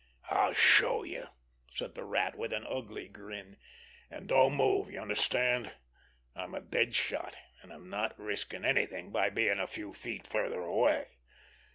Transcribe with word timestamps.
"I'll 0.31 0.55
show 0.55 1.03
you," 1.03 1.27
said 1.75 1.93
the 1.93 2.03
Rat, 2.03 2.35
with 2.35 2.53
an 2.53 2.65
ugly 2.65 3.07
grin. 3.07 3.57
"And 4.09 4.27
don't 4.27 4.55
move—you 4.55 4.99
understand? 4.99 5.73
I'm 6.35 6.55
a 6.55 6.59
dead 6.59 6.95
shot, 6.95 7.35
and 7.61 7.71
I'm 7.71 7.87
not 7.87 8.19
risking 8.19 8.65
anything 8.65 9.11
by 9.11 9.29
being 9.29 9.59
a 9.59 9.67
few 9.67 9.93
feet 9.93 10.25
farther 10.25 10.61
away. 10.63 11.05